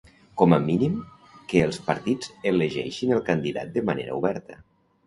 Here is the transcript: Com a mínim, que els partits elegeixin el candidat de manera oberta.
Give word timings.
Com 0.41 0.55
a 0.55 0.57
mínim, 0.63 0.95
que 1.53 1.61
els 1.65 1.79
partits 1.91 2.33
elegeixin 2.53 3.17
el 3.21 3.23
candidat 3.33 3.75
de 3.79 3.89
manera 3.93 4.19
oberta. 4.25 4.65